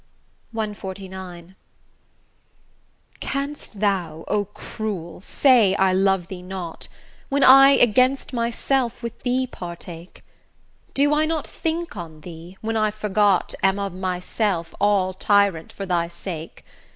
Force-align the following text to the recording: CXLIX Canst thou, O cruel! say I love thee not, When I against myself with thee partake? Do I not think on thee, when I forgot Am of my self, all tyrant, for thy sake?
CXLIX 0.55 1.53
Canst 3.19 3.79
thou, 3.81 4.23
O 4.27 4.45
cruel! 4.45 5.21
say 5.21 5.75
I 5.75 5.93
love 5.93 6.27
thee 6.27 6.41
not, 6.41 6.87
When 7.29 7.43
I 7.43 7.69
against 7.73 8.33
myself 8.33 9.03
with 9.03 9.21
thee 9.21 9.45
partake? 9.45 10.23
Do 10.95 11.13
I 11.13 11.25
not 11.25 11.45
think 11.45 11.95
on 11.95 12.21
thee, 12.21 12.57
when 12.61 12.75
I 12.77 12.89
forgot 12.89 13.53
Am 13.61 13.77
of 13.77 13.93
my 13.93 14.19
self, 14.19 14.73
all 14.81 15.13
tyrant, 15.13 15.71
for 15.71 15.85
thy 15.85 16.07
sake? 16.07 16.65